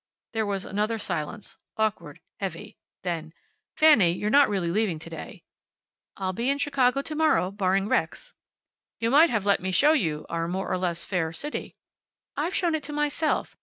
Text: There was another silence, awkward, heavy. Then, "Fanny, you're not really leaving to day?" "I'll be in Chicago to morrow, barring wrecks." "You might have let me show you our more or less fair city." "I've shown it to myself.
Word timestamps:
There 0.33 0.47
was 0.47 0.65
another 0.65 0.97
silence, 0.97 1.59
awkward, 1.77 2.21
heavy. 2.39 2.75
Then, 3.03 3.33
"Fanny, 3.77 4.13
you're 4.13 4.31
not 4.31 4.49
really 4.49 4.71
leaving 4.71 4.97
to 4.97 5.11
day?" 5.11 5.43
"I'll 6.17 6.33
be 6.33 6.49
in 6.49 6.57
Chicago 6.57 7.03
to 7.03 7.13
morrow, 7.15 7.51
barring 7.51 7.87
wrecks." 7.87 8.33
"You 8.99 9.11
might 9.11 9.29
have 9.29 9.45
let 9.45 9.61
me 9.61 9.69
show 9.71 9.93
you 9.93 10.25
our 10.27 10.47
more 10.47 10.71
or 10.71 10.79
less 10.79 11.05
fair 11.05 11.31
city." 11.31 11.75
"I've 12.35 12.55
shown 12.55 12.73
it 12.73 12.81
to 12.85 12.93
myself. 12.93 13.55